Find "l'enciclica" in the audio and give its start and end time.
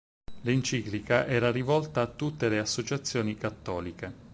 0.41-1.27